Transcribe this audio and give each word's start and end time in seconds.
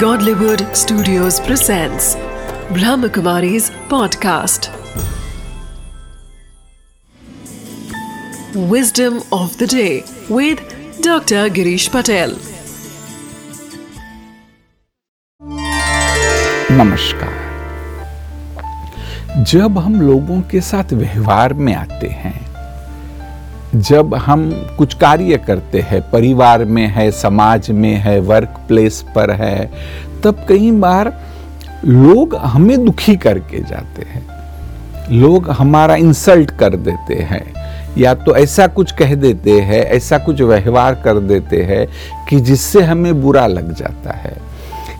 Godlywood 0.00 0.62
Studios 0.76 1.38
presents 1.40 2.16
Brahmakumari's 2.76 3.70
podcast. 3.92 4.66
Wisdom 8.72 9.22
of 9.32 9.56
the 9.56 9.66
day 9.66 10.04
with 10.28 10.58
Dr. 11.00 11.48
Girish 11.58 11.88
Patel. 11.90 12.34
नमस्कार 16.80 17.44
जब 19.52 19.78
हम 19.78 20.00
लोगों 20.00 20.40
के 20.50 20.60
साथ 20.60 20.92
व्यवहार 20.92 21.54
में 21.54 21.74
आते 21.74 22.08
हैं 22.24 22.55
जब 23.76 24.14
हम 24.14 24.50
कुछ 24.78 24.94
कार्य 24.94 25.36
करते 25.36 25.80
हैं, 25.80 26.00
परिवार 26.10 26.64
में 26.64 26.86
है, 26.86 27.10
समाज 27.10 27.70
में 27.70 27.94
है 27.94 28.18
वर्क 28.20 28.54
प्लेस 28.68 29.04
पर 29.14 29.30
है, 29.30 29.70
तब 30.24 30.44
कई 30.48 30.70
बार 30.70 31.12
लोग 31.84 32.34
हमें 32.34 32.84
दुखी 32.84 33.16
करके 33.16 33.58
जाते 33.60 34.02
हैं। 34.02 34.26
लोग 35.10 35.50
हमारा 35.50 35.94
इंसल्ट 35.94 36.50
कर 36.50 36.76
देते 36.76 37.14
हैं। 37.14 37.52
या 37.98 38.14
तो 38.14 38.36
ऐसा 38.36 38.66
कुछ 38.66 38.92
कह 38.92 39.14
देते 39.14 39.60
हैं, 39.60 39.82
ऐसा 39.82 40.18
कुछ 40.18 40.42
व्यवहार 40.42 40.94
कर 40.94 41.18
देते 41.18 41.62
हैं 41.62 41.86
कि 42.28 42.40
जिससे 42.40 42.82
हमें 42.82 43.22
बुरा 43.22 43.46
लग 43.46 43.74
जाता 43.74 44.12
है। 44.12 44.36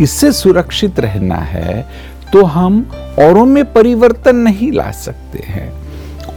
इससे 0.00 0.32
सुरक्षित 0.32 1.00
रहना 1.00 1.36
है 1.36 1.86
तो 2.32 2.44
हम 2.44 2.90
औरों 3.18 3.44
में 3.46 3.72
परिवर्तन 3.72 4.36
नहीं 4.36 4.72
ला 4.72 4.90
सकते 4.90 5.44
हैं। 5.46 5.79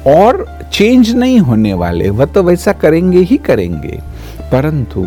और 0.07 0.45
चेंज 0.73 1.09
नहीं 1.11 1.39
होने 1.39 1.73
वाले, 1.73 2.09
वह 2.09 2.25
तो 2.25 2.43
वैसा 2.43 2.71
करेंगे 2.73 3.19
ही 3.19 3.37
करेंगे। 3.37 3.99
परंतु 4.51 5.05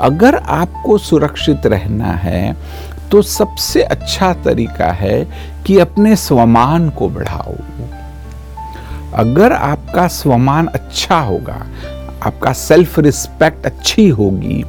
अगर 0.00 0.34
आपको 0.34 0.98
सुरक्षित 0.98 1.66
रहना 1.66 2.12
है 2.14 2.56
तो 3.10 3.20
सबसे 3.22 3.82
अच्छा 3.82 4.32
तरीका 4.34 4.90
है 4.92 5.26
कि 5.66 5.78
अपने 5.78 6.14
स्वमान 6.16 6.88
को 6.90 7.08
बढ़ाओ। 7.08 7.54
अगर 9.14 9.52
आपका 9.52 10.06
स्वमान 10.08 10.66
अच्छा 10.66 11.18
होगा, 11.18 11.66
आपका 12.22 12.52
सेल्फ 12.52 12.98
रिस्पेक्ट 12.98 13.66
अच्छी 13.66 14.08
होगी 14.08 14.64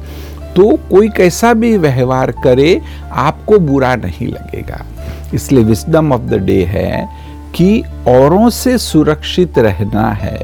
तो 0.56 0.68
कोई 0.90 1.08
कैसा 1.08 1.52
भी 1.54 1.76
व्यवहार 1.78 2.30
करे, 2.44 2.80
आपको 3.12 3.58
बुरा 3.58 3.94
नहीं 3.96 4.28
लगेगा। 4.28 4.84
इसलिए 5.34 5.64
विस्डम 5.64 6.12
ऑफ़ 6.12 6.22
द 6.22 6.34
डे 6.42 6.62
है 6.64 7.08
कि 7.56 7.82
औरों 8.08 8.48
से 8.50 8.76
सुरक्षित 8.78 9.58
रहना 9.58 10.10
है 10.12 10.38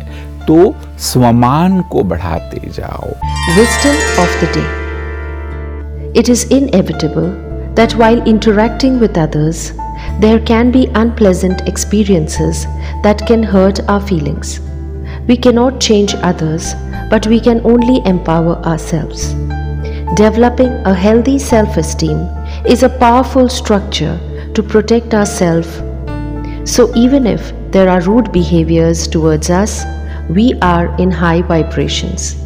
तो 0.47 0.75
स्वमान 0.99 1.81
को 1.93 2.03
बढ़ाते 2.03 2.69
जाओ। 2.69 3.09
Wisdom 3.57 4.23
of 4.23 4.45
the 4.45 4.49
day 4.57 6.21
it 6.21 6.29
is 6.29 6.47
inevitable 6.55 7.27
that 7.77 7.95
while 7.97 8.23
interacting 8.29 8.99
with 9.01 9.19
others 9.19 9.71
there 10.21 10.39
can 10.45 10.71
be 10.73 10.85
unpleasant 10.97 11.61
experiences 11.69 12.65
that 13.03 13.27
can 13.29 13.45
hurt 13.45 13.81
our 13.81 14.07
feelings 14.09 14.59
we 15.29 15.37
can 15.37 15.55
not 15.55 15.79
change 15.79 16.15
others 16.15 16.75
but 17.13 17.27
we 17.27 17.41
can 17.41 17.61
only 17.67 18.03
empower 18.07 18.63
ourselves 18.67 19.31
developing 20.17 20.85
a 20.87 20.93
healthy 21.05 21.39
self 21.39 21.79
esteem 21.79 22.67
is 22.73 22.85
a 22.85 22.97
powerful 23.01 23.49
structure 23.61 24.53
to 24.57 24.63
protect 24.63 25.15
ourselves 25.15 25.92
So, 26.65 26.95
even 26.95 27.27
if 27.27 27.53
there 27.73 27.89
are 27.89 28.01
rude 28.03 28.31
behaviors 28.31 29.09
towards 29.09 29.51
us, 29.51 29.85
we 30.29 30.55
are 30.63 30.95
in 30.99 31.11
high 31.11 31.43
vibrations. 31.43 32.37